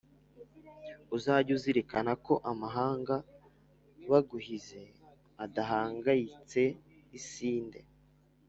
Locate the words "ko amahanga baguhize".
2.25-4.81